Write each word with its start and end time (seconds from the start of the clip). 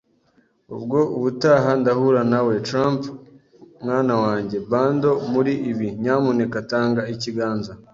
ubwo 0.75 0.99
ubutaha 1.17 1.69
ndahura 1.81 2.21
nawe. 2.31 2.53
Tramp, 2.67 3.01
mwana 3.83 4.13
wanjye. 4.23 4.57
Bundle 4.69 5.15
muri 5.33 5.53
ibi, 5.71 5.87
nyamuneka, 6.03 6.57
tanga 6.71 7.01
ikiganza, 7.13 7.71